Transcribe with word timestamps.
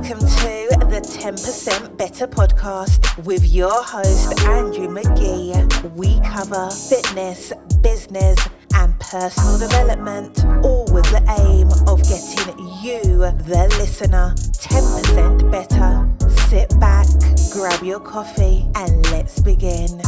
Welcome 0.00 0.20
to 0.20 0.86
the 0.88 1.02
10% 1.02 1.98
Better 1.98 2.26
podcast 2.26 3.22
with 3.22 3.44
your 3.52 3.82
host, 3.84 4.40
Andrew 4.46 4.88
McGee. 4.88 5.92
We 5.94 6.18
cover 6.20 6.70
fitness, 6.70 7.52
business, 7.82 8.38
and 8.72 8.98
personal 8.98 9.58
development, 9.58 10.42
all 10.64 10.86
with 10.90 11.04
the 11.10 11.22
aim 11.44 11.68
of 11.86 12.02
getting 12.04 12.66
you, 12.80 13.02
the 13.44 13.68
listener, 13.78 14.32
10% 14.36 15.50
better. 15.52 16.08
Sit 16.48 16.70
back, 16.80 17.06
grab 17.52 17.84
your 17.84 18.00
coffee, 18.00 18.66
and 18.76 19.04
let's 19.10 19.38
begin. 19.40 20.00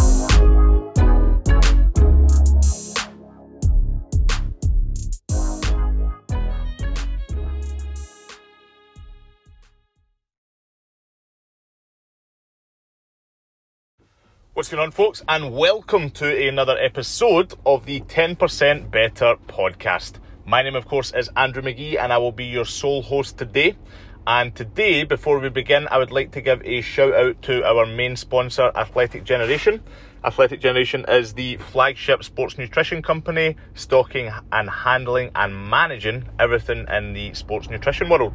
What's 14.54 14.68
going 14.68 14.82
on, 14.82 14.90
folks, 14.90 15.22
and 15.26 15.54
welcome 15.54 16.10
to 16.10 16.48
another 16.48 16.76
episode 16.76 17.54
of 17.64 17.86
the 17.86 18.02
10% 18.02 18.90
Better 18.90 19.36
podcast. 19.48 20.16
My 20.44 20.60
name, 20.60 20.76
of 20.76 20.84
course, 20.84 21.10
is 21.16 21.30
Andrew 21.34 21.62
McGee, 21.62 21.98
and 21.98 22.12
I 22.12 22.18
will 22.18 22.32
be 22.32 22.44
your 22.44 22.66
sole 22.66 23.00
host 23.00 23.38
today. 23.38 23.76
And 24.26 24.54
today, 24.54 25.04
before 25.04 25.38
we 25.38 25.48
begin, 25.48 25.88
I 25.90 25.96
would 25.96 26.10
like 26.10 26.32
to 26.32 26.42
give 26.42 26.60
a 26.66 26.82
shout 26.82 27.14
out 27.14 27.40
to 27.44 27.64
our 27.64 27.86
main 27.86 28.14
sponsor, 28.14 28.70
Athletic 28.74 29.24
Generation. 29.24 29.82
Athletic 30.22 30.60
Generation 30.60 31.06
is 31.08 31.32
the 31.32 31.56
flagship 31.56 32.22
sports 32.22 32.58
nutrition 32.58 33.00
company, 33.00 33.56
stocking 33.72 34.30
and 34.52 34.68
handling 34.68 35.30
and 35.34 35.56
managing 35.70 36.28
everything 36.38 36.84
in 36.92 37.14
the 37.14 37.32
sports 37.32 37.70
nutrition 37.70 38.10
world. 38.10 38.34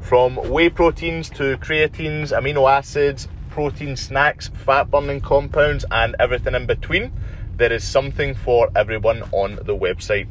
From 0.00 0.36
whey 0.36 0.70
proteins 0.70 1.28
to 1.30 1.58
creatines, 1.58 2.32
amino 2.32 2.66
acids, 2.66 3.28
protein 3.50 3.96
snacks, 3.96 4.48
fat 4.48 4.90
burning 4.90 5.20
compounds, 5.20 5.84
and 5.90 6.16
everything 6.18 6.54
in 6.54 6.64
between. 6.66 7.12
There 7.56 7.72
is 7.72 7.86
something 7.86 8.34
for 8.34 8.70
everyone 8.74 9.22
on 9.32 9.56
the 9.56 9.76
website. 9.76 10.28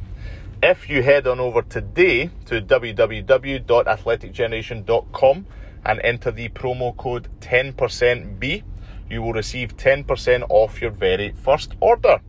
If 0.63 0.89
you 0.89 1.03
head 1.03 1.27
on 1.27 1.39
over 1.39 1.61
today 1.61 2.31
to 2.47 2.59
www.athleticgeneration.com 2.61 5.45
and 5.85 6.01
enter 6.03 6.31
the 6.31 6.49
promo 6.49 6.97
code 6.97 7.29
10%B, 7.39 8.63
you 9.09 9.21
will 9.21 9.31
receive 9.33 9.77
10% 9.77 10.45
off 10.49 10.81
your 10.81 10.91
very 10.91 11.31
first 11.31 11.75
order, 11.79 12.19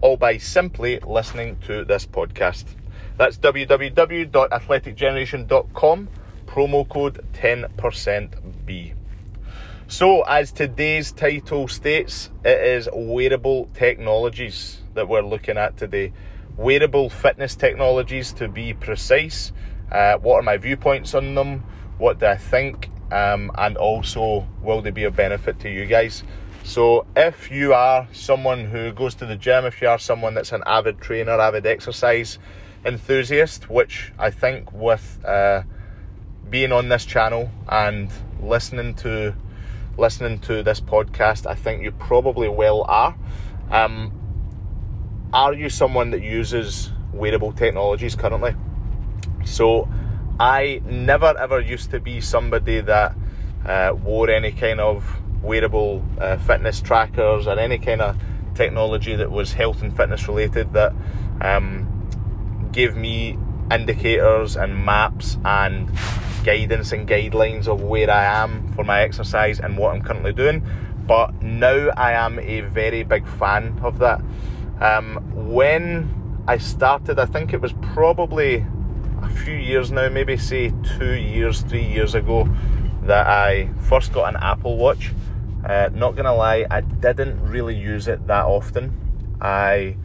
all 0.00 0.16
by 0.16 0.38
simply 0.38 0.98
listening 1.00 1.58
to 1.66 1.84
this 1.84 2.06
podcast. 2.06 2.64
That's 3.16 3.38
www.athleticgeneration.com, 3.38 6.08
promo 6.46 6.88
code 6.88 7.24
10%B. 7.34 8.95
So, 9.88 10.22
as 10.22 10.50
today's 10.50 11.12
title 11.12 11.68
states, 11.68 12.28
it 12.44 12.60
is 12.60 12.88
wearable 12.92 13.68
technologies 13.72 14.80
that 14.94 15.08
we're 15.08 15.22
looking 15.22 15.56
at 15.56 15.76
today. 15.76 16.12
Wearable 16.56 17.08
fitness 17.08 17.54
technologies, 17.54 18.32
to 18.32 18.48
be 18.48 18.74
precise. 18.74 19.52
Uh, 19.92 20.16
what 20.18 20.40
are 20.40 20.42
my 20.42 20.56
viewpoints 20.56 21.14
on 21.14 21.36
them? 21.36 21.60
What 21.98 22.18
do 22.18 22.26
I 22.26 22.36
think? 22.36 22.90
Um, 23.12 23.52
and 23.56 23.76
also, 23.76 24.48
will 24.60 24.82
they 24.82 24.90
be 24.90 25.04
of 25.04 25.14
benefit 25.14 25.60
to 25.60 25.70
you 25.70 25.86
guys? 25.86 26.24
So, 26.64 27.06
if 27.14 27.52
you 27.52 27.72
are 27.72 28.08
someone 28.10 28.64
who 28.64 28.92
goes 28.92 29.14
to 29.14 29.26
the 29.26 29.36
gym, 29.36 29.66
if 29.66 29.80
you 29.80 29.86
are 29.86 30.00
someone 30.00 30.34
that's 30.34 30.50
an 30.50 30.64
avid 30.66 31.00
trainer, 31.00 31.38
avid 31.40 31.64
exercise 31.64 32.40
enthusiast, 32.84 33.70
which 33.70 34.12
I 34.18 34.30
think 34.32 34.72
with 34.72 35.24
uh, 35.24 35.62
being 36.50 36.72
on 36.72 36.88
this 36.88 37.04
channel 37.04 37.52
and 37.68 38.10
listening 38.40 38.94
to 38.94 39.36
listening 39.98 40.38
to 40.40 40.62
this 40.62 40.80
podcast, 40.80 41.46
I 41.46 41.54
think 41.54 41.82
you 41.82 41.92
probably 41.92 42.48
well 42.48 42.82
are. 42.82 43.16
Um, 43.70 44.12
are 45.32 45.52
you 45.52 45.68
someone 45.68 46.10
that 46.10 46.22
uses 46.22 46.90
wearable 47.12 47.52
technologies 47.52 48.14
currently? 48.14 48.54
So, 49.44 49.88
I 50.38 50.82
never 50.84 51.34
ever 51.38 51.60
used 51.60 51.90
to 51.92 52.00
be 52.00 52.20
somebody 52.20 52.80
that 52.80 53.16
uh, 53.64 53.94
wore 53.94 54.28
any 54.28 54.52
kind 54.52 54.80
of 54.80 55.04
wearable 55.42 56.04
uh, 56.20 56.36
fitness 56.38 56.80
trackers 56.80 57.46
or 57.46 57.58
any 57.58 57.78
kind 57.78 58.02
of 58.02 58.16
technology 58.54 59.16
that 59.16 59.30
was 59.30 59.52
health 59.52 59.82
and 59.82 59.96
fitness 59.96 60.28
related 60.28 60.72
that 60.72 60.92
um, 61.40 62.68
gave 62.72 62.96
me 62.96 63.38
indicators 63.70 64.56
and 64.56 64.84
maps 64.84 65.38
and 65.44 65.90
guidance 66.46 66.92
and 66.92 67.08
guidelines 67.08 67.66
of 67.66 67.82
where 67.82 68.08
I 68.08 68.24
am 68.24 68.72
for 68.74 68.84
my 68.84 69.00
exercise 69.00 69.58
and 69.58 69.76
what 69.76 69.92
I'm 69.92 70.00
currently 70.00 70.32
doing. 70.32 70.64
But 71.04 71.42
now 71.42 71.90
I 71.96 72.12
am 72.12 72.38
a 72.38 72.60
very 72.60 73.02
big 73.02 73.26
fan 73.26 73.78
of 73.82 73.98
that. 73.98 74.20
Um, 74.80 75.16
when 75.34 76.44
I 76.46 76.58
started, 76.58 77.18
I 77.18 77.26
think 77.26 77.52
it 77.52 77.60
was 77.60 77.72
probably 77.94 78.64
a 79.22 79.28
few 79.28 79.54
years 79.54 79.90
now, 79.90 80.08
maybe 80.08 80.36
say 80.36 80.72
two 80.96 81.14
years, 81.14 81.62
three 81.62 81.84
years 81.84 82.14
ago, 82.14 82.48
that 83.02 83.26
I 83.26 83.70
first 83.80 84.12
got 84.12 84.32
an 84.32 84.40
Apple 84.40 84.76
Watch. 84.76 85.12
Uh, 85.64 85.90
not 85.92 86.14
gonna 86.14 86.34
lie, 86.34 86.64
I 86.70 86.80
didn't 86.80 87.42
really 87.42 87.74
use 87.74 88.06
it 88.06 88.24
that 88.28 88.44
often. 88.44 88.92
I 89.40 89.96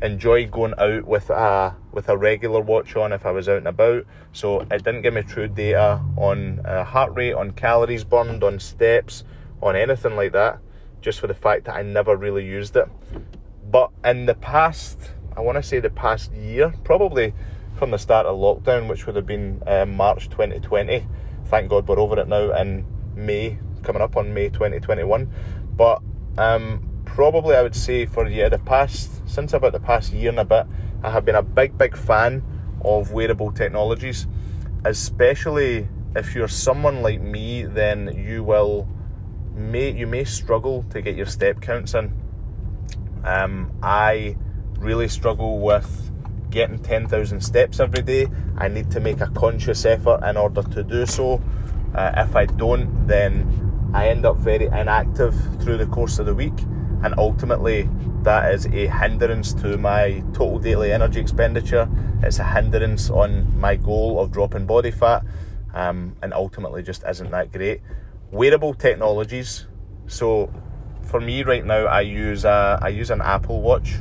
enjoy 0.00 0.46
going 0.46 0.74
out 0.78 1.06
with 1.06 1.28
a 1.30 1.74
with 1.98 2.08
a 2.08 2.16
regular 2.16 2.60
watch 2.60 2.94
on 2.94 3.12
if 3.12 3.26
I 3.26 3.32
was 3.32 3.48
out 3.48 3.56
and 3.56 3.66
about. 3.66 4.06
So 4.32 4.60
it 4.60 4.84
didn't 4.84 5.02
give 5.02 5.14
me 5.14 5.22
true 5.22 5.48
data 5.48 6.00
on 6.16 6.60
uh, 6.64 6.84
heart 6.84 7.12
rate, 7.16 7.32
on 7.32 7.50
calories 7.50 8.04
burned, 8.04 8.44
on 8.44 8.60
steps, 8.60 9.24
on 9.60 9.74
anything 9.74 10.14
like 10.14 10.30
that. 10.30 10.60
Just 11.00 11.18
for 11.18 11.26
the 11.26 11.34
fact 11.34 11.64
that 11.64 11.74
I 11.74 11.82
never 11.82 12.16
really 12.16 12.44
used 12.44 12.76
it. 12.76 12.88
But 13.68 13.90
in 14.04 14.26
the 14.26 14.36
past, 14.36 15.10
I 15.36 15.40
want 15.40 15.56
to 15.56 15.62
say 15.62 15.80
the 15.80 15.90
past 15.90 16.32
year, 16.32 16.72
probably 16.84 17.34
from 17.76 17.90
the 17.90 17.98
start 17.98 18.26
of 18.26 18.38
lockdown, 18.38 18.88
which 18.88 19.06
would 19.06 19.16
have 19.16 19.26
been 19.26 19.60
uh, 19.66 19.84
March 19.84 20.28
2020. 20.28 21.04
Thank 21.46 21.68
God 21.68 21.88
we're 21.88 21.98
over 21.98 22.20
it 22.20 22.28
now 22.28 22.52
in 22.60 22.86
May, 23.16 23.58
coming 23.82 24.02
up 24.02 24.16
on 24.16 24.32
May 24.32 24.50
2021. 24.50 25.28
But 25.74 26.00
um, 26.36 26.87
probably 27.18 27.56
I 27.56 27.62
would 27.62 27.74
say 27.74 28.06
for 28.06 28.28
yeah 28.28 28.48
the 28.48 28.60
past 28.60 29.10
since 29.28 29.52
about 29.52 29.72
the 29.72 29.80
past 29.80 30.12
year 30.12 30.28
and 30.28 30.38
a 30.38 30.44
bit, 30.44 30.66
I 31.02 31.10
have 31.10 31.24
been 31.24 31.34
a 31.34 31.42
big 31.42 31.76
big 31.76 31.96
fan 31.96 32.44
of 32.84 33.10
wearable 33.10 33.50
technologies, 33.50 34.28
especially 34.84 35.88
if 36.14 36.36
you're 36.36 36.46
someone 36.46 37.02
like 37.02 37.20
me, 37.20 37.64
then 37.64 38.24
you 38.24 38.44
will 38.44 38.88
may 39.52 39.90
you 39.90 40.06
may 40.06 40.22
struggle 40.22 40.84
to 40.90 41.02
get 41.02 41.16
your 41.16 41.26
step 41.26 41.60
counts 41.60 41.94
in. 41.94 42.12
Um, 43.24 43.72
I 43.82 44.36
really 44.78 45.08
struggle 45.08 45.58
with 45.58 46.12
getting 46.50 46.78
10,000 46.78 47.40
steps 47.40 47.80
every 47.80 48.02
day. 48.02 48.28
I 48.56 48.68
need 48.68 48.92
to 48.92 49.00
make 49.00 49.20
a 49.20 49.26
conscious 49.30 49.84
effort 49.84 50.22
in 50.22 50.36
order 50.36 50.62
to 50.62 50.84
do 50.84 51.04
so. 51.04 51.42
Uh, 51.96 52.12
if 52.16 52.36
I 52.36 52.46
don't, 52.46 53.08
then 53.08 53.90
I 53.92 54.06
end 54.06 54.24
up 54.24 54.36
very 54.36 54.66
inactive 54.66 55.34
through 55.60 55.78
the 55.78 55.86
course 55.86 56.20
of 56.20 56.26
the 56.26 56.34
week 56.34 56.54
and 57.02 57.14
ultimately 57.18 57.88
that 58.22 58.52
is 58.52 58.66
a 58.66 58.88
hindrance 58.88 59.54
to 59.54 59.78
my 59.78 60.22
total 60.32 60.58
daily 60.58 60.92
energy 60.92 61.20
expenditure. 61.20 61.88
It's 62.22 62.38
a 62.38 62.44
hindrance 62.44 63.10
on 63.10 63.58
my 63.58 63.76
goal 63.76 64.20
of 64.20 64.32
dropping 64.32 64.66
body 64.66 64.90
fat, 64.90 65.24
um, 65.74 66.16
and 66.22 66.34
ultimately 66.34 66.82
just 66.82 67.04
isn't 67.08 67.30
that 67.30 67.52
great. 67.52 67.80
Wearable 68.30 68.74
technologies. 68.74 69.66
So 70.06 70.52
for 71.02 71.20
me 71.20 71.42
right 71.42 71.64
now, 71.64 71.86
I 71.86 72.00
use 72.02 72.44
a, 72.44 72.78
I 72.82 72.88
use 72.88 73.10
an 73.10 73.20
Apple 73.20 73.62
Watch. 73.62 73.96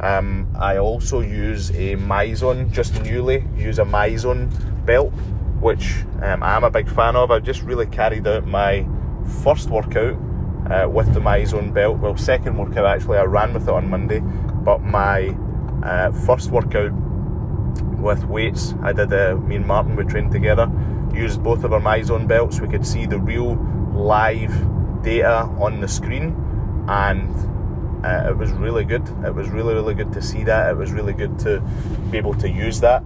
Um, 0.00 0.48
I 0.58 0.78
also 0.78 1.20
use 1.20 1.70
a 1.70 1.96
MyZone, 1.96 2.72
just 2.72 3.00
newly 3.02 3.46
use 3.56 3.78
a 3.78 3.84
MyZone 3.84 4.84
belt, 4.84 5.12
which 5.60 5.94
um, 6.22 6.42
I'm 6.42 6.64
a 6.64 6.70
big 6.70 6.90
fan 6.90 7.14
of. 7.14 7.30
I 7.30 7.38
just 7.38 7.62
really 7.62 7.86
carried 7.86 8.26
out 8.26 8.46
my 8.46 8.86
first 9.44 9.70
workout 9.70 10.18
uh, 10.72 10.88
with 10.88 11.12
the 11.12 11.20
MyZone 11.20 11.72
belt. 11.74 11.98
Well, 11.98 12.16
second 12.16 12.56
workout 12.56 12.86
actually, 12.86 13.18
I 13.18 13.24
ran 13.24 13.52
with 13.52 13.64
it 13.64 13.68
on 13.68 13.90
Monday, 13.90 14.20
but 14.20 14.82
my 14.82 15.36
uh, 15.82 16.12
first 16.12 16.50
workout 16.50 16.92
with 18.00 18.24
weights, 18.24 18.74
I 18.82 18.92
did. 18.92 19.12
Uh, 19.12 19.36
me 19.36 19.56
and 19.56 19.66
Martin 19.66 19.96
we 19.96 20.04
trained 20.04 20.32
together. 20.32 20.70
Used 21.12 21.42
both 21.42 21.64
of 21.64 21.72
our 21.72 21.80
MyZone 21.80 22.26
belts. 22.26 22.60
We 22.60 22.68
could 22.68 22.86
see 22.86 23.04
the 23.04 23.18
real 23.18 23.56
live 23.92 24.52
data 25.02 25.42
on 25.60 25.80
the 25.80 25.88
screen, 25.88 26.34
and 26.88 28.04
uh, 28.04 28.30
it 28.30 28.36
was 28.36 28.50
really 28.52 28.84
good. 28.84 29.06
It 29.24 29.34
was 29.34 29.50
really 29.50 29.74
really 29.74 29.94
good 29.94 30.12
to 30.14 30.22
see 30.22 30.42
that. 30.44 30.70
It 30.70 30.76
was 30.76 30.90
really 30.90 31.12
good 31.12 31.38
to 31.40 31.60
be 32.10 32.16
able 32.16 32.34
to 32.34 32.48
use 32.48 32.80
that, 32.80 33.02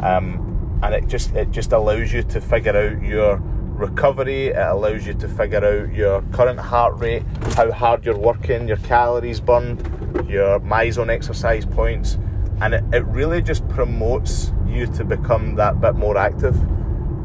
um, 0.00 0.78
and 0.82 0.94
it 0.94 1.08
just 1.08 1.34
it 1.34 1.50
just 1.50 1.72
allows 1.72 2.12
you 2.12 2.22
to 2.24 2.40
figure 2.42 2.76
out 2.76 3.02
your 3.02 3.42
recovery. 3.76 4.48
It 4.48 4.56
allows 4.56 5.06
you 5.06 5.14
to 5.14 5.28
figure 5.28 5.64
out 5.64 5.94
your 5.94 6.22
current 6.32 6.58
heart 6.58 6.98
rate, 6.98 7.22
how 7.54 7.70
hard 7.70 8.04
you're 8.04 8.18
working, 8.18 8.68
your 8.68 8.78
calories 8.78 9.40
burned, 9.40 9.80
your 10.28 10.60
MyZone 10.60 11.10
exercise 11.10 11.64
points, 11.64 12.18
and 12.60 12.74
it, 12.74 12.84
it 12.92 13.04
really 13.06 13.42
just 13.42 13.68
promotes 13.68 14.52
you 14.66 14.86
to 14.86 15.04
become 15.04 15.54
that 15.56 15.80
bit 15.80 15.94
more 15.94 16.16
active. 16.16 16.56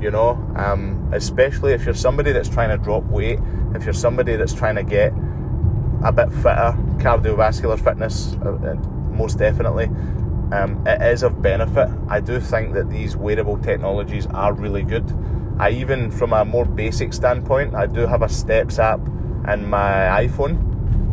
You 0.01 0.09
know, 0.09 0.31
um, 0.55 1.11
especially 1.13 1.73
if 1.73 1.85
you're 1.85 1.93
somebody 1.93 2.31
that's 2.31 2.49
trying 2.49 2.69
to 2.69 2.83
drop 2.83 3.03
weight, 3.03 3.39
if 3.75 3.83
you're 3.83 3.93
somebody 3.93 4.35
that's 4.35 4.53
trying 4.53 4.75
to 4.75 4.83
get 4.83 5.13
a 6.03 6.11
bit 6.11 6.29
fitter, 6.29 6.75
cardiovascular 6.97 7.79
fitness, 7.79 8.35
uh, 8.43 8.49
uh, 8.49 8.73
most 9.11 9.37
definitely. 9.37 9.85
Um, 10.51 10.83
it 10.85 11.01
is 11.03 11.23
of 11.23 11.41
benefit. 11.41 11.87
I 12.09 12.19
do 12.19 12.39
think 12.39 12.73
that 12.73 12.89
these 12.89 13.15
wearable 13.15 13.59
technologies 13.59 14.25
are 14.27 14.53
really 14.53 14.83
good. 14.83 15.07
I 15.61 15.69
even, 15.69 16.09
from 16.09 16.33
a 16.33 16.43
more 16.43 16.65
basic 16.65 17.13
standpoint, 17.13 17.75
I 17.75 17.85
do 17.85 18.07
have 18.07 18.23
a 18.23 18.29
Steps 18.29 18.79
app 18.79 18.99
in 19.47 19.69
my 19.69 20.25
iPhone, 20.25 20.57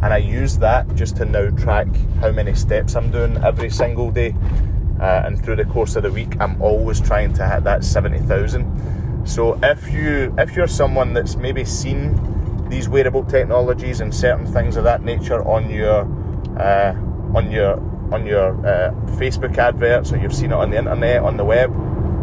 and 0.03 0.06
I 0.06 0.17
use 0.17 0.56
that 0.59 0.95
just 0.95 1.17
to 1.17 1.27
now 1.27 1.50
track 1.50 1.87
how 2.21 2.33
many 2.33 2.55
steps 2.55 2.97
I'm 2.97 3.11
doing 3.11 3.37
every 3.45 3.69
single 3.69 4.11
day. 4.11 4.35
Uh, 4.99 5.23
and 5.27 5.45
through 5.45 5.56
the 5.56 5.65
course 5.67 5.97
of 5.97 6.03
the 6.05 6.11
week, 6.11 6.41
I'm 6.41 6.61
always 6.62 6.99
trying 6.99 7.35
to 7.35 7.47
hit 7.47 7.65
that 7.65 7.85
seventy 7.85 8.21
thousand. 8.21 8.65
So 9.29 9.59
if 9.62 9.93
you 9.93 10.35
if 10.39 10.56
you're 10.56 10.67
someone 10.67 11.12
that's 11.12 11.37
maybe 11.37 11.65
seen 11.65 12.17
these 12.69 12.89
wearable 12.89 13.25
technologies 13.25 14.00
and 14.00 14.15
certain 14.15 14.47
things 14.47 14.77
of 14.77 14.85
that 14.85 15.03
nature 15.03 15.43
on 15.47 15.69
your 15.69 16.00
uh, 16.59 16.95
on 17.35 17.50
your 17.50 17.79
on 18.12 18.27
your 18.27 18.55
uh, 18.67 18.91
Facebook 19.19 19.59
adverts 19.59 20.12
or 20.12 20.17
you've 20.17 20.35
seen 20.35 20.53
it 20.53 20.55
on 20.55 20.71
the 20.71 20.79
internet 20.79 21.23
on 21.23 21.37
the 21.37 21.45
web, 21.45 21.71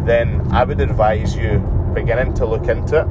then 0.06 0.46
I 0.52 0.64
would 0.64 0.80
advise 0.80 1.36
you 1.36 1.58
beginning 1.94 2.34
to 2.34 2.46
look 2.46 2.68
into 2.68 3.00
it 3.00 3.06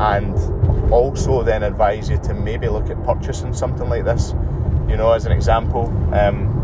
and 0.00 0.92
also 0.92 1.42
then 1.42 1.62
advise 1.62 2.08
you 2.08 2.18
to 2.18 2.34
maybe 2.34 2.68
look 2.68 2.90
at 2.90 3.02
purchasing 3.04 3.52
something 3.52 3.88
like 3.88 4.04
this. 4.04 4.34
You 4.88 4.96
know, 4.96 5.12
as 5.12 5.26
an 5.26 5.32
example, 5.32 5.86
um, 6.14 6.54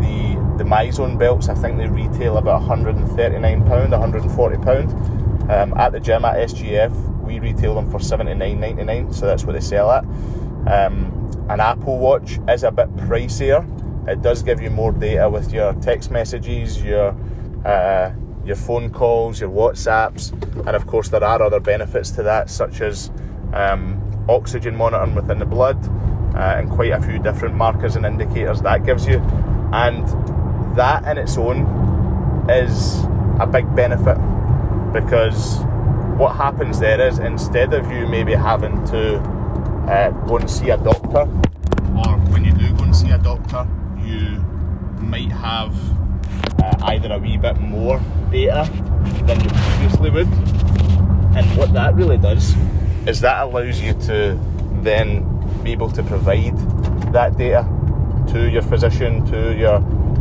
the 0.00 0.38
the 0.62 0.68
MyZone 0.68 1.18
belts 1.18 1.48
I 1.48 1.54
think 1.54 1.76
they 1.78 1.88
retail 1.88 2.38
about 2.38 2.60
139 2.62 3.66
pound, 3.66 3.92
140 3.92 4.56
pound. 4.58 4.92
Um, 5.50 5.72
at 5.74 5.92
the 5.92 6.00
gym 6.00 6.24
at 6.24 6.36
SGF, 6.48 7.22
we 7.22 7.38
retail 7.38 7.74
them 7.74 7.90
for 7.90 7.98
79.99, 7.98 9.14
so 9.14 9.26
that's 9.26 9.44
what 9.44 9.52
they 9.52 9.60
sell 9.60 9.90
at. 9.90 10.04
Um, 10.66 11.46
an 11.48 11.60
Apple 11.60 11.98
Watch 11.98 12.38
is 12.48 12.64
a 12.64 12.70
bit 12.70 12.94
pricier. 12.96 13.64
It 14.08 14.20
does 14.20 14.42
give 14.42 14.60
you 14.60 14.70
more 14.70 14.92
data 14.92 15.28
with 15.28 15.52
your 15.52 15.72
text 15.74 16.10
messages, 16.10 16.82
your 16.82 17.16
uh, 17.64 18.12
your 18.48 18.56
phone 18.56 18.90
calls, 18.90 19.40
your 19.40 19.50
WhatsApps, 19.50 20.32
and 20.66 20.74
of 20.74 20.86
course 20.86 21.10
there 21.10 21.22
are 21.22 21.40
other 21.40 21.60
benefits 21.60 22.10
to 22.12 22.22
that, 22.22 22.50
such 22.50 22.80
as 22.80 23.10
um, 23.52 24.02
oxygen 24.28 24.74
monitoring 24.74 25.14
within 25.14 25.38
the 25.38 25.46
blood, 25.46 25.76
uh, 26.34 26.56
and 26.56 26.70
quite 26.70 26.92
a 26.92 27.00
few 27.00 27.18
different 27.18 27.54
markers 27.54 27.94
and 27.94 28.06
indicators 28.06 28.62
that 28.62 28.84
gives 28.84 29.06
you, 29.06 29.18
and 29.72 30.08
that 30.76 31.04
in 31.04 31.18
its 31.18 31.36
own 31.36 31.66
is 32.48 33.04
a 33.40 33.46
big 33.46 33.72
benefit 33.76 34.16
because 34.92 35.58
what 36.16 36.34
happens 36.34 36.80
there 36.80 37.06
is 37.06 37.18
instead 37.18 37.74
of 37.74 37.90
you 37.92 38.08
maybe 38.08 38.34
having 38.34 38.84
to 38.86 39.18
uh, 39.88 40.10
go 40.26 40.38
and 40.38 40.50
see 40.50 40.70
a 40.70 40.76
doctor, 40.78 41.20
or 41.20 42.16
when 42.32 42.44
you 42.44 42.52
do 42.52 42.72
go 42.74 42.84
and 42.84 42.96
see 42.96 43.10
a 43.10 43.18
doctor, 43.18 43.68
you 44.02 44.40
might 45.00 45.30
have 45.30 45.74
uh, 46.62 46.76
either 46.82 47.12
a 47.12 47.18
wee 47.18 47.36
bit 47.36 47.58
more 47.60 48.00
data 48.30 48.68
than 49.26 49.40
you 49.40 49.50
previously 49.50 50.10
would. 50.10 50.28
And 51.36 51.46
what 51.56 51.72
that 51.72 51.94
really 51.94 52.18
does 52.18 52.54
is 53.06 53.20
that 53.20 53.42
allows 53.42 53.80
you 53.80 53.94
to 53.94 54.38
then 54.82 55.24
be 55.62 55.72
able 55.72 55.90
to 55.90 56.02
provide 56.02 56.56
that 57.12 57.36
data 57.36 57.66
to 58.32 58.48
your 58.50 58.62
physician, 58.62 59.24
to 59.26 59.56
your 59.56 59.76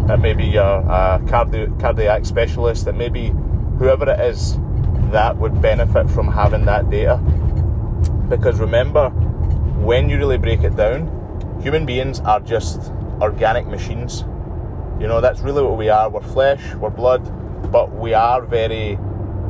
uh, 0.10 0.16
maybe 0.18 0.46
your 0.46 0.90
uh, 0.90 1.20
cardi- 1.28 1.68
cardiac 1.80 2.26
specialist, 2.26 2.88
and 2.88 2.98
maybe 2.98 3.34
whoever 3.78 4.10
it 4.10 4.20
is 4.22 4.58
that 5.12 5.36
would 5.38 5.62
benefit 5.62 6.10
from 6.10 6.28
having 6.28 6.66
that 6.66 6.90
data. 6.90 7.18
Because 8.30 8.60
remember, 8.60 9.10
when 9.10 10.10
you 10.10 10.18
really 10.18 10.38
break 10.38 10.64
it 10.64 10.76
down, 10.76 11.12
human 11.62 11.86
beings 11.86 12.20
are 12.22 12.40
just 12.40 12.92
organic 13.22 13.68
machines. 13.68 14.24
You 15.00 15.08
know, 15.08 15.22
that's 15.22 15.42
really 15.42 15.62
what 15.62 15.78
we 15.78 15.90
are. 15.90 16.10
We're 16.10 16.22
flesh, 16.22 16.74
we're 16.74 16.90
blood, 16.90 17.22
but 17.72 17.94
we 17.94 18.16
are 18.16 18.44
very, 18.44 18.98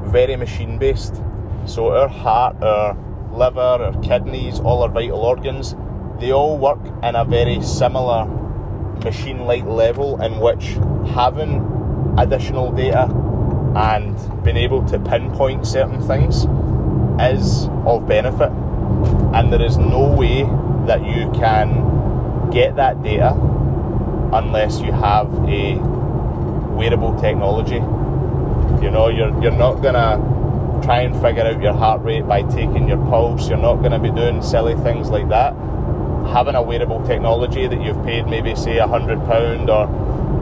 very 0.03 0.35
machine 0.35 0.77
based. 0.77 1.21
So 1.65 1.95
our 1.95 2.09
heart, 2.09 2.61
our 2.61 2.97
liver, 3.31 3.59
our 3.59 4.01
kidneys, 4.01 4.59
all 4.59 4.83
our 4.83 4.89
vital 4.89 5.19
organs, 5.19 5.73
they 6.19 6.31
all 6.33 6.57
work 6.57 6.79
in 7.01 7.15
a 7.15 7.23
very 7.23 7.61
similar 7.61 8.25
machine 9.05 9.45
like 9.45 9.63
level 9.63 10.21
in 10.21 10.39
which 10.39 10.77
having 11.13 12.15
additional 12.17 12.71
data 12.73 13.03
and 13.77 14.43
being 14.43 14.57
able 14.57 14.85
to 14.87 14.99
pinpoint 14.99 15.65
certain 15.65 16.01
things 16.07 16.45
is 17.21 17.69
of 17.85 18.05
benefit. 18.05 18.51
And 19.33 19.53
there 19.53 19.61
is 19.61 19.77
no 19.77 20.13
way 20.13 20.43
that 20.87 21.05
you 21.05 21.31
can 21.31 22.49
get 22.49 22.75
that 22.75 23.01
data 23.01 23.33
unless 24.33 24.79
you 24.81 24.91
have 24.91 25.33
a 25.47 25.77
wearable 26.75 27.19
technology. 27.19 27.81
You 28.83 28.91
know, 28.91 29.07
you're 29.09 29.41
you're 29.41 29.51
not 29.51 29.81
gonna 29.81 30.81
try 30.83 31.01
and 31.01 31.19
figure 31.21 31.43
out 31.43 31.61
your 31.61 31.73
heart 31.73 32.03
rate 32.03 32.27
by 32.27 32.43
taking 32.43 32.87
your 32.87 32.97
pulse. 33.07 33.49
You're 33.49 33.57
not 33.57 33.77
gonna 33.77 33.99
be 33.99 34.11
doing 34.11 34.41
silly 34.41 34.75
things 34.75 35.09
like 35.09 35.29
that. 35.29 35.53
Having 36.31 36.55
a 36.55 36.61
wearable 36.61 37.05
technology 37.07 37.67
that 37.67 37.81
you've 37.81 38.03
paid 38.03 38.27
maybe 38.27 38.55
say 38.55 38.77
a 38.77 38.87
hundred 38.87 39.19
pound 39.25 39.69
or 39.69 39.87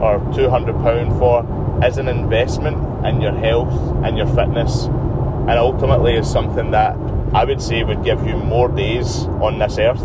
or 0.02 0.18
two 0.34 0.50
hundred 0.50 0.74
pound 0.76 1.18
for 1.18 1.44
is 1.84 1.96
an 1.96 2.08
investment 2.08 2.76
in 3.06 3.20
your 3.20 3.32
health 3.32 3.72
and 4.04 4.16
your 4.18 4.26
fitness, 4.26 4.86
and 4.86 5.50
ultimately 5.50 6.14
is 6.14 6.30
something 6.30 6.70
that 6.72 6.96
I 7.32 7.44
would 7.44 7.62
say 7.62 7.84
would 7.84 8.04
give 8.04 8.26
you 8.26 8.36
more 8.36 8.68
days 8.68 9.24
on 9.40 9.58
this 9.58 9.78
earth. 9.78 10.02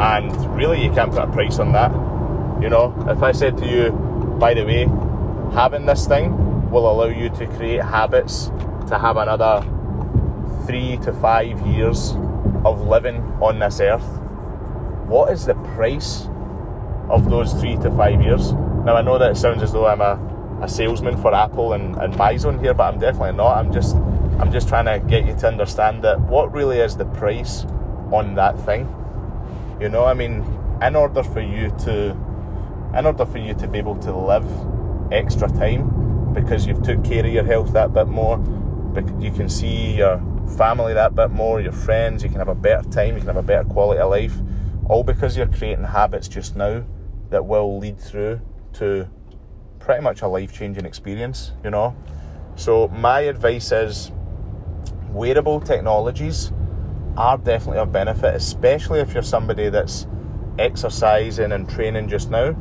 And 0.00 0.56
really, 0.56 0.82
you 0.82 0.90
can't 0.92 1.12
put 1.12 1.22
a 1.22 1.32
price 1.32 1.58
on 1.58 1.72
that. 1.72 1.90
You 2.60 2.68
know, 2.68 2.94
if 3.08 3.22
I 3.22 3.32
said 3.32 3.56
to 3.58 3.66
you, 3.66 3.90
by 4.38 4.54
the 4.54 4.64
way, 4.64 4.84
having 5.54 5.86
this 5.86 6.06
thing 6.06 6.70
will 6.70 6.90
allow 6.90 7.06
you 7.06 7.28
to 7.30 7.46
create 7.46 7.82
habits 7.82 8.50
to 8.88 8.98
have 8.98 9.16
another 9.16 9.62
three 10.66 10.96
to 10.98 11.12
five 11.12 11.60
years 11.66 12.12
of 12.64 12.86
living 12.86 13.16
on 13.40 13.58
this 13.58 13.80
earth, 13.80 14.04
what 15.06 15.32
is 15.32 15.46
the 15.46 15.54
price 15.74 16.28
of 17.08 17.28
those 17.28 17.52
three 17.54 17.76
to 17.76 17.90
five 17.90 18.22
years? 18.22 18.52
Now, 18.52 18.96
I 18.96 19.02
know 19.02 19.18
that 19.18 19.32
it 19.32 19.36
sounds 19.36 19.62
as 19.62 19.72
though 19.72 19.86
I'm 19.86 20.00
a, 20.00 20.18
a 20.62 20.68
salesman 20.68 21.16
for 21.20 21.34
Apple 21.34 21.72
and, 21.74 21.96
and 21.96 22.14
MyZone 22.14 22.60
here, 22.60 22.74
but 22.74 22.94
I'm 22.94 23.00
definitely 23.00 23.36
not. 23.36 23.58
I'm 23.58 23.72
just 23.72 23.96
I'm 24.42 24.50
just 24.50 24.68
trying 24.68 24.86
to 24.86 25.06
get 25.06 25.26
you 25.26 25.36
to 25.36 25.46
understand 25.46 26.02
that 26.02 26.20
what 26.20 26.52
really 26.52 26.78
is 26.78 26.96
the 26.96 27.04
price 27.04 27.64
on 28.12 28.34
that 28.34 28.58
thing. 28.60 28.92
You 29.80 29.88
know, 29.88 30.04
I 30.04 30.14
mean, 30.14 30.44
in 30.82 30.96
order 30.96 31.22
for 31.22 31.40
you 31.40 31.70
to 31.80 32.16
in 32.96 33.06
order 33.06 33.24
for 33.24 33.38
you 33.38 33.54
to 33.54 33.68
be 33.68 33.78
able 33.78 33.96
to 33.96 34.14
live 34.14 34.46
extra 35.12 35.48
time 35.48 36.32
because 36.32 36.66
you've 36.66 36.82
took 36.82 37.04
care 37.04 37.24
of 37.24 37.32
your 37.32 37.44
health 37.44 37.72
that 37.72 37.92
bit 37.92 38.08
more, 38.08 38.38
you 39.20 39.30
can 39.30 39.48
see 39.48 39.96
your 39.96 40.18
family 40.56 40.94
that 40.94 41.14
bit 41.14 41.30
more, 41.30 41.60
your 41.60 41.72
friends, 41.72 42.22
you 42.22 42.28
can 42.28 42.38
have 42.38 42.48
a 42.48 42.54
better 42.54 42.88
time, 42.90 43.14
you 43.14 43.20
can 43.20 43.28
have 43.28 43.36
a 43.36 43.42
better 43.42 43.64
quality 43.64 44.00
of 44.00 44.10
life, 44.10 44.34
all 44.88 45.02
because 45.02 45.36
you're 45.36 45.46
creating 45.46 45.84
habits 45.84 46.28
just 46.28 46.56
now 46.56 46.84
that 47.30 47.44
will 47.44 47.78
lead 47.78 47.98
through 47.98 48.40
to 48.74 49.08
pretty 49.78 50.02
much 50.02 50.22
a 50.22 50.28
life 50.28 50.52
changing 50.52 50.84
experience, 50.84 51.52
you 51.64 51.70
know. 51.70 51.96
So, 52.56 52.88
my 52.88 53.20
advice 53.20 53.72
is 53.72 54.12
wearable 55.08 55.60
technologies 55.60 56.52
are 57.16 57.38
definitely 57.38 57.78
of 57.78 57.92
benefit, 57.92 58.34
especially 58.34 59.00
if 59.00 59.12
you're 59.14 59.22
somebody 59.22 59.68
that's 59.68 60.06
exercising 60.58 61.52
and 61.52 61.68
training 61.68 62.08
just 62.08 62.30
now. 62.30 62.54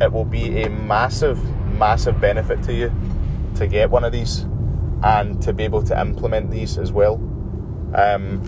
It 0.00 0.12
will 0.12 0.24
be 0.24 0.62
a 0.62 0.70
massive, 0.70 1.42
massive 1.78 2.20
benefit 2.20 2.62
to 2.64 2.74
you 2.74 2.92
to 3.56 3.66
get 3.66 3.90
one 3.90 4.04
of 4.04 4.12
these 4.12 4.46
and 5.02 5.40
to 5.42 5.52
be 5.52 5.64
able 5.64 5.82
to 5.82 5.98
implement 5.98 6.50
these 6.50 6.78
as 6.78 6.92
well. 6.92 7.14
Um, 7.94 8.42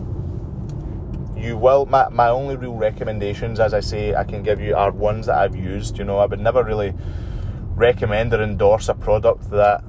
you 1.37 1.57
will, 1.57 1.87
my, 1.87 2.09
my 2.09 2.29
only 2.29 2.57
real 2.57 2.75
recommendations, 2.75 3.61
as 3.61 3.73
I 3.73 3.81
say, 3.81 4.15
I 4.15 4.25
can 4.25 4.43
give 4.43 4.61
you 4.61 4.75
are 4.75 4.91
ones 4.91 5.27
that 5.27 5.39
I've 5.39 5.57
used. 5.57 5.99
You 5.99 6.05
know, 6.05 6.19
I 6.19 6.27
would 6.27 6.41
never 6.41 6.65
really 6.65 6.93
recommend 7.75 8.35
or 8.35 8.43
endorse 8.43 8.89
a 8.89 8.95
product 8.95 9.51
that 9.51 9.85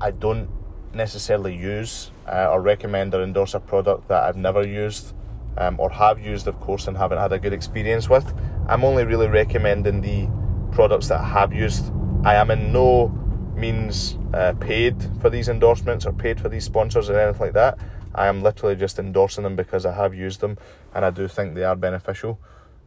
I 0.00 0.12
don't 0.12 0.48
necessarily 0.94 1.54
use 1.54 2.12
uh, 2.26 2.48
or 2.50 2.62
recommend 2.62 3.14
or 3.14 3.22
endorse 3.22 3.54
a 3.54 3.60
product 3.60 4.08
that 4.08 4.22
I've 4.22 4.36
never 4.36 4.66
used 4.66 5.14
um, 5.56 5.78
or 5.80 5.90
have 5.90 6.20
used, 6.20 6.46
of 6.46 6.58
course, 6.60 6.86
and 6.86 6.96
haven't 6.96 7.18
had 7.18 7.32
a 7.32 7.38
good 7.38 7.52
experience 7.52 8.08
with. 8.08 8.32
I'm 8.68 8.84
only 8.84 9.04
really 9.04 9.26
recommending 9.26 10.00
the 10.00 10.28
products 10.78 11.08
that 11.08 11.18
I 11.18 11.28
have 11.30 11.52
used. 11.52 11.90
I 12.22 12.36
am 12.36 12.52
in 12.52 12.72
no 12.72 13.08
means 13.56 14.16
uh, 14.32 14.52
paid 14.60 14.94
for 15.20 15.28
these 15.28 15.48
endorsements 15.48 16.06
or 16.06 16.12
paid 16.12 16.40
for 16.40 16.48
these 16.48 16.64
sponsors 16.64 17.10
or 17.10 17.18
anything 17.18 17.40
like 17.40 17.54
that. 17.54 17.80
I 18.14 18.28
am 18.28 18.42
literally 18.44 18.76
just 18.76 19.00
endorsing 19.00 19.42
them 19.42 19.56
because 19.56 19.84
I 19.84 19.92
have 19.92 20.14
used 20.14 20.38
them 20.38 20.56
and 20.94 21.04
I 21.04 21.10
do 21.10 21.26
think 21.26 21.56
they 21.56 21.64
are 21.64 21.74
beneficial. 21.74 22.38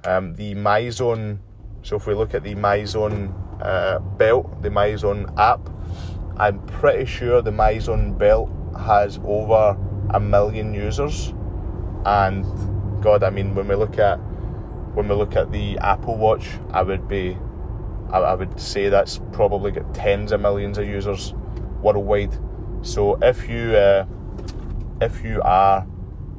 Um, 0.06 0.36
the 0.36 0.56
MyZone, 0.56 1.40
so 1.84 1.98
if 1.98 2.08
we 2.08 2.14
look 2.14 2.34
at 2.34 2.44
the 2.44 2.56
MyZone 2.56 3.34
uh, 3.62 4.00
belt, 4.00 4.62
the 4.62 4.70
MyZone 4.70 5.38
app, 5.38 5.60
I'm 6.38 6.66
pretty 6.68 7.04
sure 7.04 7.42
the 7.42 7.52
MyZone 7.52 8.18
belt 8.18 8.50
has 8.80 9.20
over 9.26 9.78
a 10.12 10.20
million 10.22 10.74
users, 10.74 11.34
and 12.06 12.46
God, 13.04 13.22
I 13.22 13.32
mean, 13.32 13.54
when 13.54 13.68
we 13.68 13.76
look 13.76 14.00
at 14.00 14.16
when 14.94 15.10
we 15.10 15.16
look 15.16 15.36
at 15.36 15.52
the 15.52 15.78
Apple 15.80 16.18
Watch, 16.18 16.48
I 16.72 16.84
would 16.84 17.08
be, 17.10 17.38
I, 18.12 18.20
I 18.20 18.34
would 18.36 18.60
say 18.60 18.90
that's 18.90 19.20
probably 19.32 19.72
got 19.72 19.94
tens 19.94 20.32
of 20.32 20.42
millions 20.42 20.78
of 20.78 20.88
users 20.88 21.34
worldwide. 21.82 22.38
So 22.82 23.18
if 23.22 23.48
you 23.50 23.76
uh, 23.76 24.06
if 25.02 25.24
you 25.24 25.42
are 25.44 25.86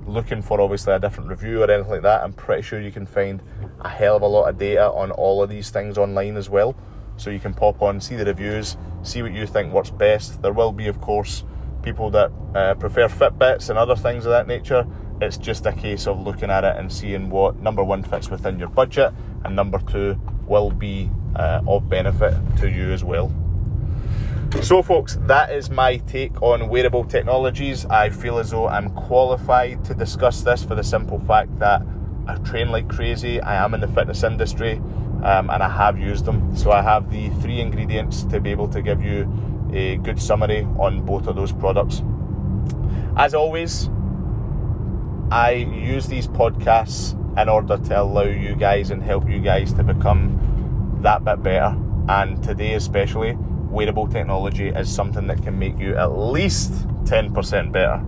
looking 0.06 0.42
for 0.42 0.60
obviously 0.60 0.92
a 0.92 0.98
different 0.98 1.30
review 1.30 1.62
or 1.62 1.70
anything 1.70 1.90
like 1.90 2.02
that, 2.02 2.22
I'm 2.22 2.32
pretty 2.32 2.62
sure 2.62 2.80
you 2.80 2.92
can 2.92 3.06
find 3.06 3.42
a 3.80 3.88
hell 3.88 4.16
of 4.16 4.22
a 4.22 4.26
lot 4.26 4.48
of 4.48 4.58
data 4.58 4.90
on 4.90 5.10
all 5.12 5.42
of 5.42 5.48
these 5.48 5.70
things 5.70 5.98
online 5.98 6.36
as 6.36 6.50
well. 6.50 6.74
So 7.16 7.30
you 7.30 7.38
can 7.38 7.54
pop 7.54 7.82
on, 7.82 8.00
see 8.00 8.16
the 8.16 8.24
reviews, 8.24 8.76
see 9.02 9.22
what 9.22 9.32
you 9.32 9.46
think 9.46 9.72
works 9.72 9.90
best. 9.90 10.42
There 10.42 10.52
will 10.52 10.72
be, 10.72 10.88
of 10.88 11.00
course, 11.00 11.44
people 11.82 12.10
that 12.10 12.32
uh, 12.54 12.74
prefer 12.74 13.06
Fitbits 13.06 13.70
and 13.70 13.78
other 13.78 13.94
things 13.94 14.24
of 14.26 14.30
that 14.32 14.48
nature. 14.48 14.86
It's 15.20 15.36
just 15.36 15.66
a 15.66 15.72
case 15.72 16.08
of 16.08 16.20
looking 16.20 16.50
at 16.50 16.64
it 16.64 16.76
and 16.76 16.92
seeing 16.92 17.30
what 17.30 17.56
number 17.56 17.84
one 17.84 18.02
fits 18.02 18.28
within 18.28 18.58
your 18.58 18.70
budget, 18.70 19.12
and 19.44 19.54
number 19.54 19.78
two 19.78 20.20
will 20.46 20.70
be 20.70 21.10
uh, 21.36 21.62
of 21.66 21.88
benefit 21.88 22.34
to 22.58 22.70
you 22.70 22.92
as 22.92 23.04
well. 23.04 23.32
So, 24.60 24.82
folks, 24.82 25.18
that 25.22 25.50
is 25.50 25.70
my 25.70 25.96
take 25.96 26.42
on 26.42 26.68
wearable 26.68 27.04
technologies. 27.04 27.86
I 27.86 28.10
feel 28.10 28.38
as 28.38 28.50
though 28.50 28.68
I'm 28.68 28.90
qualified 28.90 29.84
to 29.86 29.94
discuss 29.94 30.42
this 30.42 30.62
for 30.62 30.74
the 30.74 30.84
simple 30.84 31.18
fact 31.20 31.58
that 31.58 31.82
I 32.26 32.34
train 32.36 32.70
like 32.70 32.88
crazy. 32.88 33.40
I 33.40 33.64
am 33.64 33.74
in 33.74 33.80
the 33.80 33.88
fitness 33.88 34.22
industry 34.22 34.74
um, 35.24 35.48
and 35.50 35.62
I 35.62 35.68
have 35.68 35.98
used 35.98 36.26
them. 36.26 36.54
So, 36.54 36.70
I 36.70 36.82
have 36.82 37.10
the 37.10 37.30
three 37.40 37.60
ingredients 37.60 38.24
to 38.24 38.40
be 38.40 38.50
able 38.50 38.68
to 38.68 38.82
give 38.82 39.02
you 39.02 39.26
a 39.72 39.96
good 39.96 40.20
summary 40.20 40.64
on 40.78 41.04
both 41.04 41.26
of 41.26 41.34
those 41.34 41.50
products. 41.50 42.02
As 43.16 43.34
always, 43.34 43.88
I 45.30 45.52
use 45.52 46.06
these 46.06 46.28
podcasts 46.28 47.18
in 47.40 47.48
order 47.48 47.78
to 47.78 48.00
allow 48.02 48.24
you 48.24 48.54
guys 48.54 48.90
and 48.90 49.02
help 49.02 49.28
you 49.28 49.40
guys 49.40 49.72
to 49.74 49.82
become 49.82 50.38
that 51.02 51.24
bit 51.24 51.42
better. 51.42 51.76
And 52.08 52.42
today, 52.42 52.74
especially, 52.74 53.36
wearable 53.70 54.08
technology 54.08 54.68
is 54.68 54.92
something 54.92 55.26
that 55.28 55.42
can 55.42 55.58
make 55.58 55.78
you 55.78 55.96
at 55.96 56.16
least 56.18 56.72
10% 57.04 57.72
better. 57.72 58.04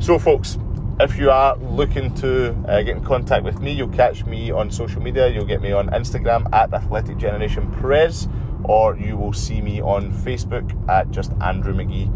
So, 0.00 0.18
folks, 0.18 0.58
if 1.00 1.16
you 1.16 1.30
are 1.30 1.56
looking 1.56 2.12
to 2.16 2.50
uh, 2.66 2.82
get 2.82 2.96
in 2.96 3.04
contact 3.04 3.44
with 3.44 3.60
me, 3.60 3.72
you'll 3.72 3.88
catch 3.88 4.24
me 4.26 4.50
on 4.50 4.70
social 4.70 5.00
media. 5.00 5.28
You'll 5.28 5.44
get 5.44 5.60
me 5.60 5.72
on 5.72 5.88
Instagram 5.90 6.52
at 6.52 6.72
Athletic 6.74 7.18
Generation 7.18 7.70
Prez, 7.72 8.28
or 8.64 8.96
you 8.96 9.16
will 9.16 9.32
see 9.32 9.60
me 9.60 9.80
on 9.80 10.12
Facebook 10.12 10.88
at 10.88 11.10
just 11.10 11.32
Andrew 11.40 11.72
McGee. 11.72 12.10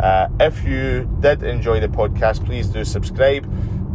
Uh, 0.00 0.28
if 0.40 0.64
you 0.64 1.08
did 1.20 1.44
enjoy 1.44 1.78
the 1.78 1.88
podcast, 1.88 2.44
please 2.44 2.66
do 2.66 2.84
subscribe. 2.84 3.48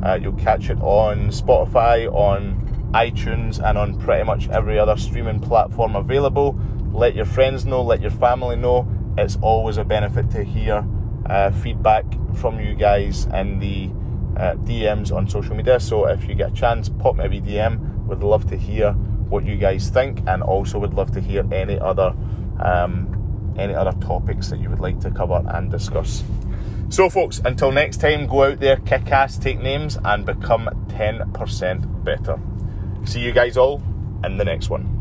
Uh, 0.03 0.17
you'll 0.21 0.31
catch 0.33 0.69
it 0.69 0.79
on 0.79 1.27
Spotify, 1.27 2.07
on 2.13 2.68
iTunes, 2.93 3.63
and 3.63 3.77
on 3.77 3.99
pretty 3.99 4.23
much 4.23 4.49
every 4.49 4.79
other 4.79 4.97
streaming 4.97 5.39
platform 5.39 5.95
available 5.95 6.59
let 6.93 7.15
your 7.15 7.25
friends 7.25 7.65
know, 7.65 7.81
let 7.81 8.01
your 8.01 8.11
family 8.11 8.55
know. 8.55 8.87
It's 9.17 9.37
always 9.41 9.77
a 9.77 9.83
benefit 9.83 10.29
to 10.31 10.43
hear 10.43 10.85
uh, 11.25 11.51
feedback 11.51 12.05
from 12.35 12.59
you 12.59 12.75
guys 12.75 13.25
in 13.25 13.59
the 13.59 13.89
uh, 14.39 14.55
DMs 14.55 15.15
on 15.15 15.27
social 15.27 15.55
media. 15.55 15.79
So 15.79 16.07
if 16.07 16.27
you 16.27 16.35
get 16.35 16.51
a 16.51 16.53
chance, 16.53 16.89
pop 16.89 17.15
me 17.15 17.25
a 17.25 17.29
DM. 17.29 17.79
Would 18.07 18.23
love 18.23 18.49
to 18.49 18.57
hear 18.57 18.93
what 18.93 19.45
you 19.45 19.55
guys 19.57 19.89
think, 19.89 20.21
and 20.27 20.41
also 20.41 20.79
would 20.79 20.93
love 20.93 21.11
to 21.11 21.21
hear 21.21 21.45
any 21.53 21.79
other 21.79 22.15
um, 22.59 23.55
any 23.57 23.75
other 23.75 23.97
topics 23.99 24.49
that 24.49 24.59
you 24.59 24.69
would 24.69 24.79
like 24.79 24.99
to 25.01 25.11
cover 25.11 25.43
and 25.49 25.69
discuss. 25.69 26.23
So, 26.89 27.09
folks, 27.09 27.39
until 27.45 27.71
next 27.71 27.97
time, 27.97 28.25
go 28.25 28.43
out 28.43 28.59
there, 28.59 28.77
kick 28.77 29.11
ass, 29.11 29.37
take 29.37 29.59
names, 29.59 29.97
and 30.03 30.25
become 30.25 30.67
10% 30.87 32.03
better. 32.03 32.39
See 33.05 33.21
you 33.21 33.31
guys 33.31 33.57
all 33.57 33.81
in 34.23 34.37
the 34.37 34.45
next 34.45 34.69
one. 34.69 34.98